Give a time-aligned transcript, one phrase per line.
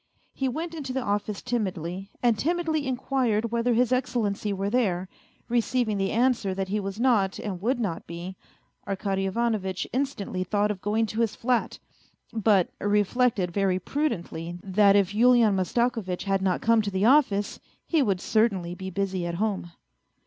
[0.33, 5.07] He went into the office timidly, and timidly inquired whether His Excellency were there;
[5.47, 8.35] receiving the answer that he was not and would not be,
[8.87, 11.77] Arkady Ivanovitch instantly thought of going to his flat,
[12.33, 18.01] but reflected very prudently that if Yulian Mastakovitch had not come to the office he
[18.01, 19.71] would certainly be busy at home.